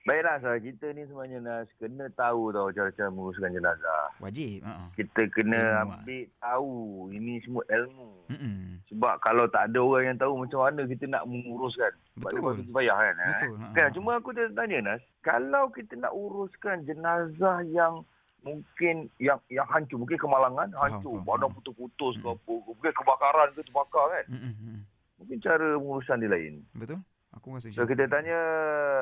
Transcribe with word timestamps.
Baiklah 0.00 0.40
Nas, 0.40 0.64
kita 0.64 0.96
ni 0.96 1.04
sebenarnya 1.04 1.38
Nas 1.44 1.68
kena 1.76 2.08
tahu 2.16 2.48
tau 2.56 2.72
cara-cara 2.72 3.12
menguruskan 3.12 3.52
jenazah. 3.52 4.08
Wajib. 4.16 4.64
Uh-uh. 4.64 4.88
Kita 4.96 5.28
kena 5.28 5.60
Ilmu, 5.60 5.92
ambil 5.92 6.22
tahu 6.40 6.72
ini 7.12 7.32
semua 7.44 7.62
ilmu. 7.68 8.08
Mm-mm. 8.32 8.80
Sebab 8.88 9.20
kalau 9.20 9.44
tak 9.52 9.68
ada 9.68 9.78
orang 9.84 10.08
yang 10.08 10.18
tahu 10.18 10.40
macam 10.40 10.64
mana 10.64 10.88
kita 10.88 11.04
nak 11.04 11.28
menguruskan. 11.28 11.92
Sebab 12.16 12.30
Betul. 12.32 12.42
pasti 12.48 12.72
payah 12.72 12.96
kan. 12.96 13.14
eh? 13.14 13.28
Betul, 13.28 13.54
ha. 13.60 13.66
Kan, 13.76 13.88
cuma 13.92 14.10
aku 14.16 14.28
dah 14.32 14.48
tanya 14.56 14.78
Nas, 14.80 15.02
kalau 15.20 15.64
kita 15.68 15.92
nak 16.00 16.16
uruskan 16.16 16.76
jenazah 16.88 17.60
yang 17.68 18.00
mungkin 18.40 19.12
yang 19.20 19.36
yang 19.52 19.68
hancur, 19.68 20.00
mungkin 20.00 20.16
kemalangan 20.16 20.72
Faham, 20.72 20.96
hancur, 20.96 21.20
faham, 21.20 21.28
badan 21.28 21.50
putus-putus 21.60 22.16
ke 22.16 22.24
Mm. 22.24 22.34
apa, 22.40 22.52
mungkin 22.72 22.92
kebakaran 22.96 23.48
ke 23.52 23.60
terbakar 23.68 24.06
kan. 24.16 24.26
Mm-mm. 24.32 24.76
Mungkin 25.20 25.36
cara 25.44 25.76
pengurusan 25.76 26.24
dia 26.24 26.32
lain. 26.32 26.64
Betul? 26.72 27.04
Aku 27.40 27.56
rasa 27.56 27.72
So 27.72 27.88
macam 27.88 27.88
kita 27.88 28.04
tu. 28.04 28.12
tanya 28.12 28.40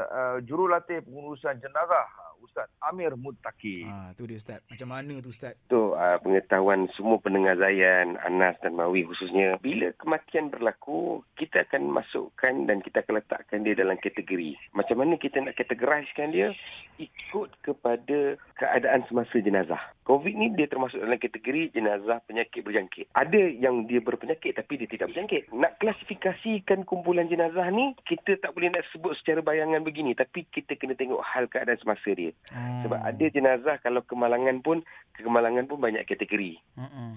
uh, 0.07 0.37
jurulatih 0.47 1.03
pengurusan 1.03 1.59
jenazah 1.59 2.07
Ustaz 2.43 2.69
Amir 2.83 3.15
Muttaqi. 3.15 3.87
Ah, 3.87 4.11
tu 4.15 4.27
dia 4.27 4.39
Ustaz. 4.39 4.63
Macam 4.71 4.89
mana 4.91 5.19
tu 5.23 5.31
Ustaz? 5.31 5.55
Untuk 5.69 5.95
uh, 5.99 6.19
pengetahuan 6.23 6.91
semua 6.95 7.19
pendengar 7.23 7.59
Zayan, 7.59 8.19
Anas 8.23 8.59
dan 8.63 8.75
Mawi 8.75 9.07
khususnya, 9.07 9.59
bila 9.63 9.91
kematian 9.99 10.51
berlaku, 10.51 11.23
kita 11.39 11.67
akan 11.67 11.91
masukkan 11.91 12.67
dan 12.67 12.83
kita 12.83 13.03
akan 13.03 13.21
letakkan 13.23 13.63
dia 13.63 13.75
dalam 13.79 13.99
kategori. 13.99 14.59
Macam 14.75 14.97
mana 15.03 15.15
kita 15.19 15.43
nak 15.43 15.55
kategoriskan 15.59 16.35
dia? 16.35 16.55
Ikut 16.99 17.55
kepada 17.63 18.35
keadaan 18.59 19.07
semasa 19.07 19.39
jenazah. 19.39 19.81
COVID 20.09 20.35
ni 20.35 20.49
dia 20.57 20.65
termasuk 20.65 21.05
dalam 21.05 21.21
kategori 21.21 21.77
jenazah 21.77 22.25
penyakit 22.25 22.65
berjangkit. 22.65 23.13
Ada 23.13 23.53
yang 23.55 23.85
dia 23.85 24.01
berpenyakit 24.01 24.57
tapi 24.57 24.81
dia 24.81 24.89
tidak 24.89 25.13
berjangkit. 25.13 25.53
Nak 25.53 25.77
klasifikasikan 25.79 26.89
kumpulan 26.89 27.29
jenazah 27.29 27.69
ni, 27.69 27.93
kita 28.09 28.41
tak 28.41 28.57
boleh 28.57 28.73
nak 28.73 28.89
sebut 28.91 29.13
secara 29.21 29.45
bayangan 29.45 29.85
begini. 29.85 30.17
Tapi 30.17 30.49
kita 30.49 30.81
kena 30.81 30.97
tengok 30.97 31.21
hal 31.21 31.45
keadaan 31.53 31.77
semasa 31.79 32.09
dia. 32.17 32.28
Oh. 32.51 32.81
Sebab 32.83 32.99
ada 32.99 33.25
jenazah 33.29 33.77
kalau 33.79 34.03
kemalangan 34.03 34.59
pun, 34.59 34.81
kemalangan 35.15 35.65
pun 35.65 35.79
banyak 35.79 36.05
kategori. 36.05 36.57
Uh-uh. 36.75 37.11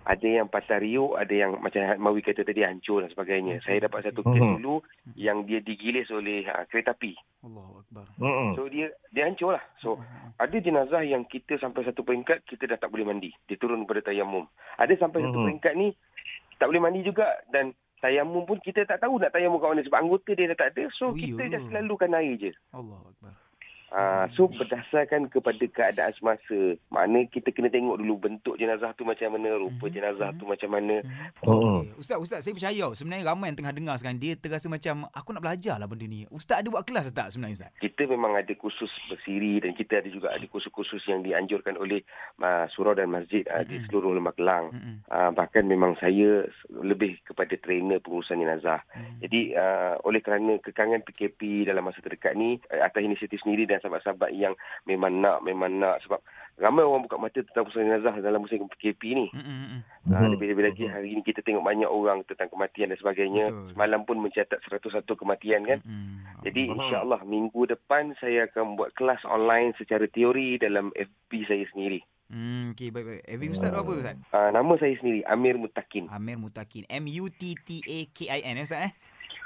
Ada 0.00 0.42
yang 0.42 0.48
patah 0.48 0.80
riuk, 0.80 1.12
ada 1.14 1.30
yang 1.30 1.60
macam 1.60 1.84
Mawi 2.00 2.24
kata 2.24 2.40
tadi 2.40 2.64
hancur 2.64 3.04
dan 3.04 3.12
sebagainya. 3.12 3.60
Betul, 3.60 3.66
Saya 3.68 3.78
dapat 3.84 4.00
satu 4.02 4.20
kes 4.22 4.32
Mhm. 4.34 4.54
dulu 4.56 4.74
yang 5.14 5.44
dia 5.44 5.60
digilis 5.60 6.08
oleh 6.10 6.42
uh, 6.44 6.64
kereta 6.66 6.96
api. 6.96 7.14
Allahu 7.40 7.84
Akbar. 7.84 8.06
Hmm. 8.16 8.52
So 8.52 8.66
dia 8.66 8.90
dia 9.08 9.28
hancur 9.28 9.54
lah. 9.54 9.64
So 9.78 9.96
Uh-uh. 9.96 10.28
ada 10.36 10.56
jenazah 10.56 11.04
yang 11.04 11.22
kita 11.24 11.56
sampai 11.56 11.84
satu 11.84 12.00
peringkat 12.00 12.42
kita 12.44 12.64
dah 12.66 12.76
tak 12.76 12.88
boleh 12.88 13.04
mandi. 13.04 13.30
Dia 13.44 13.54
turun 13.54 13.84
pada 13.84 14.00
tayamum. 14.02 14.48
Ada 14.76 14.96
sampai 14.96 15.20
satu 15.20 15.36
Mhm. 15.36 15.46
peringkat 15.46 15.72
ni 15.74 15.88
tak 16.56 16.66
boleh 16.66 16.80
mandi 16.80 17.00
juga 17.02 17.24
dan 17.48 17.70
tayamum 18.00 18.44
pun 18.44 18.56
kita 18.58 18.84
tak 18.84 18.98
tahu 18.98 19.16
nak 19.16 19.28
tayamum 19.28 19.56
kat 19.56 19.68
mana 19.68 19.84
sebab 19.84 20.00
anggota 20.00 20.32
dia 20.32 20.48
dah 20.48 20.58
tak 20.58 20.72
ada. 20.74 20.88
So 20.90 21.12
Oh, 21.12 21.14
kita 21.14 21.44
dah 21.46 21.60
selalukan 21.68 22.12
air 22.14 22.34
je. 22.34 22.52
Allahu 22.72 23.04
Akbar. 23.06 23.36
Uh, 23.90 24.30
so 24.38 24.46
berdasarkan 24.46 25.26
kepada 25.26 25.66
keadaan 25.66 26.14
semasa. 26.14 26.78
Mana 26.88 27.26
kita 27.26 27.50
kena 27.50 27.66
tengok 27.66 27.98
dulu 27.98 28.14
bentuk 28.22 28.54
jenazah 28.54 28.94
tu 28.94 29.02
macam 29.02 29.34
mana, 29.34 29.58
rupa 29.58 29.90
Mhm. 29.90 29.94
jenazah 29.94 30.30
tu 30.38 30.46
macam 30.46 30.70
mana. 30.70 31.02
Mhm. 31.02 31.26
Oh. 31.42 31.82
Okay. 31.82 31.98
Ustaz, 31.98 32.18
Ustaz, 32.22 32.40
saya 32.46 32.54
percaya. 32.54 32.86
Sebenarnya 32.94 33.26
ramai 33.26 33.50
yang 33.50 33.58
tengah 33.58 33.74
dengar 33.74 33.98
sekarang. 33.98 34.22
Dia 34.22 34.38
terasa 34.38 34.70
macam, 34.70 35.10
aku 35.10 35.34
nak 35.34 35.42
belajar 35.42 35.74
lah 35.74 35.90
benda 35.90 36.06
ni. 36.06 36.22
Ustaz 36.30 36.62
ada 36.62 36.70
buat 36.70 36.86
kelas 36.86 37.10
tak 37.10 37.34
sebenarnya 37.34 37.66
Ustaz? 37.66 37.70
Kita 37.82 38.06
memang 38.06 38.38
ada 38.38 38.52
kursus 38.54 38.94
bersiri 39.10 39.58
dan 39.58 39.74
kita 39.74 39.98
ada 39.98 40.08
juga 40.08 40.30
ada 40.30 40.46
kursus-kursus 40.46 41.02
yang 41.10 41.26
dianjurkan 41.26 41.74
oleh 41.74 42.06
uh, 42.38 42.70
surau 42.70 42.94
dan 42.94 43.10
masjid 43.10 43.42
uh, 43.50 43.66
di 43.66 43.82
Mhm. 43.82 43.90
seluruh 43.90 44.14
Lembah 44.14 44.38
Kelang. 44.38 44.70
Mm-mm. 44.70 44.96
Uh, 45.10 45.30
bahkan 45.34 45.66
memang 45.66 45.98
saya 45.98 46.46
lebih 46.70 47.18
kepada 47.26 47.58
trainer 47.58 47.98
pengurusan 47.98 48.38
jenazah. 48.38 48.86
Mm. 48.94 49.18
Jadi 49.26 49.40
uh, 49.58 49.98
oleh 50.06 50.22
kerana 50.22 50.62
kekangan 50.62 51.02
PKP 51.02 51.66
dalam 51.66 51.82
masa 51.82 51.98
terdekat 51.98 52.38
ni 52.38 52.62
uh, 52.70 52.86
atas 52.86 53.02
inisiatif 53.02 53.42
sendiri 53.42 53.66
dan 53.66 53.79
sahabat-sahabat 53.80 54.30
yang 54.32 54.54
memang 54.84 55.18
nak 55.18 55.40
memang 55.40 55.76
nak 55.76 56.00
sebab 56.04 56.20
ramai 56.56 56.84
orang 56.84 57.08
buka 57.08 57.16
mata 57.16 57.40
tentang 57.40 57.64
pengurusan 57.64 57.88
jenazah 57.88 58.20
dalam 58.20 58.44
musim 58.44 58.68
PKP 58.68 59.02
ni. 59.16 59.26
Mm-mm. 59.32 59.56
Mm-mm. 59.64 59.80
Uh, 60.06 60.20
Mhm. 60.20 60.30
lebih-lebih 60.36 60.64
lagi 60.68 60.84
hari 60.86 61.08
ini 61.12 61.24
kita 61.24 61.40
tengok 61.40 61.64
banyak 61.64 61.88
orang 61.88 62.20
tentang 62.28 62.52
kematian 62.52 62.92
dan 62.92 63.00
sebagainya. 63.00 63.44
Betul. 63.48 63.68
Semalam 63.72 64.00
pun 64.04 64.16
mencatat 64.20 64.60
101 64.60 65.16
kematian 65.16 65.64
kan. 65.64 65.78
Mm-mm. 65.80 66.44
Jadi 66.44 66.68
insyaAllah 66.68 67.24
minggu 67.24 67.64
depan 67.66 68.12
saya 68.16 68.44
akan 68.46 68.76
buat 68.76 68.92
kelas 68.92 69.24
online 69.24 69.72
secara 69.74 70.04
teori 70.04 70.60
dalam 70.60 70.92
FB 70.92 71.30
saya 71.48 71.64
sendiri. 71.72 72.04
Hmm, 72.30 72.70
okay, 72.78 72.94
baik-baik. 72.94 73.26
Evi 73.26 73.50
Ustaz 73.50 73.74
tu 73.74 73.80
apa 73.80 73.90
Ustaz? 73.90 74.14
Uh, 74.30 74.54
nama 74.54 74.72
saya 74.78 74.94
sendiri 75.02 75.26
Amir 75.26 75.58
Mutakin. 75.58 76.06
Amir 76.06 76.38
Mutakin. 76.38 76.86
M-U-T-T-A-K-I-N 76.86 78.54
eh 78.54 78.62
Ustaz 78.62 78.86
eh? 78.86 78.92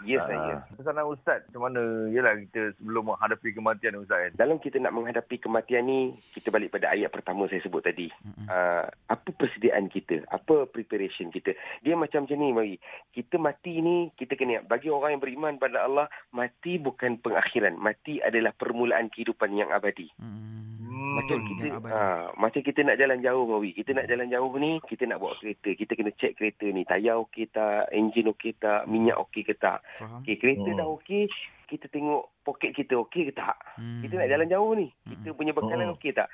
Ya 0.03 0.19
Ah, 0.19 0.27
saya. 0.27 0.55
Pesanan 0.75 1.07
Ustaz 1.07 1.47
macam 1.49 1.71
mana? 1.71 1.83
Yelah 2.11 2.35
kita 2.51 2.75
sebelum 2.83 3.15
menghadapi 3.15 3.55
kematian 3.55 4.03
Ustaz 4.03 4.19
kan. 4.19 4.33
Dalam 4.35 4.59
kita 4.59 4.83
nak 4.83 4.97
menghadapi 4.97 5.39
kematian 5.39 5.87
ni, 5.87 6.19
kita 6.35 6.51
balik 6.51 6.75
pada 6.75 6.91
ayat 6.91 7.15
pertama 7.15 7.47
saya 7.47 7.63
sebut 7.63 7.87
tadi. 7.87 8.11
Uh, 8.51 8.91
apa 9.07 9.29
persediaan 9.39 9.87
kita? 9.87 10.27
Apa 10.35 10.67
preparation 10.67 11.31
kita? 11.31 11.55
Dia 11.87 11.95
macam 11.95 12.27
macam 12.27 12.37
ni, 12.41 12.51
Mari. 12.51 12.75
Kita 13.15 13.39
mati 13.39 13.79
ni, 13.79 14.11
kita 14.19 14.35
kena 14.35 14.59
ingat. 14.59 14.65
Bagi 14.67 14.89
orang 14.91 15.15
yang 15.15 15.23
beriman 15.23 15.55
pada 15.61 15.87
Allah, 15.87 16.07
mati 16.35 16.81
bukan 16.81 17.21
pengakhiran. 17.21 17.77
Mati 17.79 18.19
adalah 18.25 18.57
permulaan 18.57 19.13
kehidupan 19.13 19.55
yang 19.55 19.71
abadi. 19.71 20.11
Mm. 20.19 20.74
Hmm. 20.95 21.15
Macam 21.19 21.37
Yang 21.37 21.47
kita 21.51 21.67
abadi. 21.75 21.91
ha, 21.91 22.03
macam 22.35 22.61
kita 22.63 22.81
nak 22.81 22.97
jalan 22.97 23.19
jauh 23.19 23.45
Mawi. 23.45 23.71
Kita 23.75 23.91
nak 23.93 24.07
jalan 24.07 24.29
jauh 24.31 24.55
ni, 24.57 24.73
kita 24.87 25.03
nak 25.05 25.19
bawa 25.19 25.35
kereta. 25.35 25.69
Kita 25.75 25.93
kena 25.93 26.11
check 26.15 26.33
kereta 26.35 26.67
ni. 26.67 26.87
Tayar 26.87 27.19
okey 27.21 27.51
tak? 27.51 27.91
Enjin 27.91 28.31
okey 28.31 28.55
tak? 28.55 28.87
Minyak 28.87 29.19
okey 29.21 29.43
ke 29.43 29.55
tak? 29.55 29.83
Faham? 29.99 30.23
Okey, 30.23 30.39
kereta 30.39 30.69
Hmm. 30.69 30.79
dah 30.79 30.87
okey. 30.95 31.27
Kita 31.65 31.89
tengok 31.89 32.23
poket 32.43 32.71
kita 32.73 32.95
okey 33.03 33.27
ke 33.27 33.33
tak? 33.35 33.57
Hmm. 33.75 33.99
Kita 34.01 34.15
nak 34.15 34.29
jalan 34.29 34.47
jauh 34.47 34.73
ni. 34.73 34.87
Kita 35.03 35.29
Hmm. 35.29 35.37
punya 35.37 35.51
bekalan 35.51 35.87
Hmm. 35.89 35.97
okey 35.97 36.13
tak? 36.13 36.29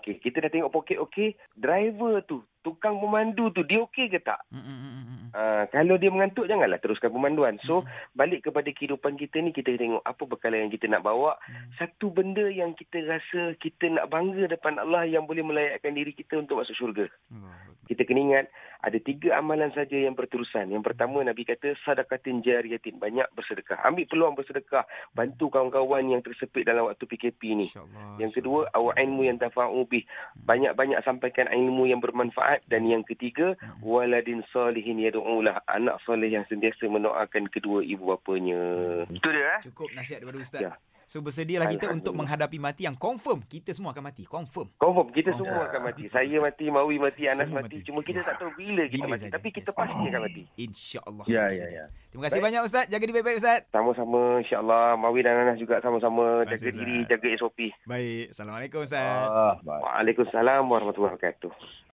Okey, 0.00 0.16
kita 0.16 0.40
dah 0.40 0.48
tengok 0.48 0.72
poket 0.72 0.96
okey. 0.96 1.36
Driver 1.60 2.24
tu, 2.24 2.40
tukang 2.64 2.96
pemandu 2.96 3.52
tu, 3.52 3.60
dia 3.68 3.84
okey 3.84 4.08
ke 4.08 4.16
tak? 4.24 4.40
Uh, 5.36 5.68
kalau 5.68 6.00
dia 6.00 6.08
mengantuk, 6.08 6.48
janganlah 6.48 6.80
teruskan 6.80 7.12
pemanduan. 7.12 7.60
So, 7.68 7.84
balik 8.16 8.48
kepada 8.48 8.72
kehidupan 8.72 9.20
kita 9.20 9.44
ni, 9.44 9.52
kita 9.52 9.76
tengok 9.76 10.00
apa 10.00 10.22
bekalan 10.24 10.66
yang 10.66 10.72
kita 10.72 10.88
nak 10.88 11.04
bawa. 11.04 11.36
Satu 11.76 12.08
benda 12.08 12.48
yang 12.48 12.72
kita 12.72 13.04
rasa 13.04 13.52
kita 13.60 13.92
nak 13.92 14.08
bangga 14.08 14.48
depan 14.48 14.80
Allah 14.80 15.04
yang 15.04 15.28
boleh 15.28 15.44
melayakkan 15.44 15.92
diri 15.92 16.16
kita 16.16 16.40
untuk 16.40 16.64
masuk 16.64 16.74
syurga. 16.80 17.06
Kita 17.90 18.06
kena 18.06 18.22
ingat, 18.22 18.46
ada 18.86 19.02
tiga 19.02 19.34
amalan 19.42 19.74
saja 19.74 19.98
yang 19.98 20.14
berterusan. 20.14 20.70
Yang 20.70 20.94
pertama, 20.94 21.26
Nabi 21.26 21.42
kata, 21.42 21.74
sadakatin 21.82 22.38
jariyatin. 22.38 23.02
Banyak 23.02 23.26
bersedekah. 23.34 23.82
Ambil 23.82 24.06
peluang 24.06 24.38
bersedekah. 24.38 24.86
Bantu 25.10 25.50
kawan-kawan 25.50 26.06
yang 26.06 26.22
tersepit 26.22 26.62
dalam 26.62 26.86
waktu 26.86 27.02
PKP 27.02 27.58
ni. 27.58 27.66
InsyaAllah. 27.66 28.22
Yang 28.22 28.32
kedua, 28.38 28.70
awak 28.78 28.94
ilmu 28.94 29.26
yang 29.26 29.42
tafa'u 29.42 29.82
bih. 29.90 30.06
Banyak-banyak 30.38 31.02
sampaikan 31.02 31.50
ilmu 31.50 31.90
yang 31.90 31.98
bermanfaat. 31.98 32.62
Dan 32.70 32.86
yang 32.86 33.02
ketiga, 33.02 33.58
Hmm. 33.58 33.82
waladin 33.82 34.46
salihin 34.54 35.02
yadu'ulah. 35.02 35.66
Anak 35.66 35.98
soleh 36.06 36.30
yang 36.30 36.46
sentiasa 36.46 36.86
mendoakan 36.86 37.50
kedua 37.50 37.82
ibu 37.82 38.14
bapanya. 38.14 38.62
Itu 39.10 39.28
dia 39.34 39.58
eh. 39.58 39.60
Cukup 39.66 39.90
nasihat 39.98 40.22
daripada 40.22 40.38
Ustaz. 40.38 40.62
Ya. 40.62 40.72
So 41.10 41.18
bersedialah 41.18 41.66
kita 41.66 41.90
untuk 41.90 42.14
menghadapi 42.14 42.62
mati 42.62 42.86
yang 42.86 42.94
confirm. 42.94 43.42
Kita 43.42 43.74
semua 43.74 43.90
akan 43.90 44.06
mati. 44.06 44.22
Confirm. 44.22 44.70
Confirm, 44.78 45.10
kita 45.10 45.34
Confirm. 45.34 45.42
semua 45.50 45.62
akan 45.66 45.80
mati. 45.82 46.02
Saya 46.06 46.38
mati, 46.38 46.64
Mawi 46.70 47.02
mati, 47.02 47.26
Anas 47.26 47.50
Semua 47.50 47.66
mati. 47.66 47.82
mati. 47.82 47.86
Cuma 47.90 48.00
kita 48.00 48.22
tak 48.22 48.38
tahu 48.38 48.54
bila 48.54 48.86
kita 48.86 48.94
Bila 48.94 49.06
mati. 49.10 49.22
saja. 49.26 49.34
Tapi 49.34 49.48
kita 49.50 49.70
Yes. 49.70 49.78
pasti 49.82 49.98
akan 50.06 50.20
mati. 50.22 50.42
InsyaAllah. 50.56 51.24
Ya, 51.26 51.34
ya, 51.34 51.42
bersedia. 51.42 51.74
ya. 51.74 51.84
Terima 52.10 52.22
kasih 52.24 52.40
banyak 52.40 52.60
Ustaz. 52.62 52.84
Jaga 52.86 53.02
diri 53.02 53.14
baik-baik 53.16 53.38
Ustaz. 53.38 53.60
Sama-sama, 53.68 54.20
insyaAllah. 54.38 54.86
Mawi 54.94 55.20
dan 55.20 55.34
Anas 55.36 55.58
juga 55.58 55.82
sama-sama. 55.82 56.46
Jaga 56.46 56.70
diri, 56.70 56.96
Ustaz. 57.02 57.10
jaga 57.10 57.26
SOP. 57.36 57.58
Baik. 57.84 58.24
Assalamualaikum 58.30 58.80
Ustaz. 58.80 59.02
Ah, 59.26 59.54
baik. 59.58 59.82
Waalaikumsalam 59.82 60.62
warahmatullahi 60.62 61.18
wabarakatuh. 61.18 61.50